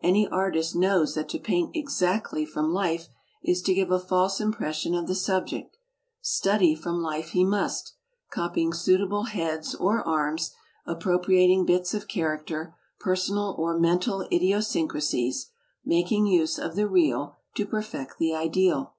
Any 0.00 0.26
artist 0.26 0.74
knows 0.74 1.12
that 1.14 1.28
to 1.28 1.38
paint 1.38 1.76
exactly 1.76 2.46
from 2.46 2.72
life 2.72 3.10
is 3.42 3.60
to 3.60 3.74
give 3.74 3.90
a 3.90 4.00
false 4.00 4.40
impres 4.40 4.72
sion 4.72 4.94
of 4.94 5.06
the 5.06 5.12
subjea. 5.12 5.68
Study 6.22 6.74
from 6.74 7.02
life 7.02 7.32
he 7.32 7.44
must, 7.44 7.92
copying 8.30 8.72
suitable 8.72 9.24
heads 9.24 9.74
or 9.74 10.00
arms, 10.02 10.52
appropriating 10.86 11.66
bits 11.66 11.92
of 11.92 12.08
character, 12.08 12.74
personal 13.00 13.54
or 13.58 13.74
*"' 13.74 13.74
.,..„«Google 13.74 13.82
mental 13.82 14.20
idiosyncracies, 14.32 15.50
''making 15.84 16.24
use 16.26 16.58
of 16.58 16.74
the 16.74 16.88
real 16.88 17.36
to 17.56 17.66
perf 17.66 18.00
ea 18.02 18.06
the 18.18 18.34
ideal." 18.34 18.94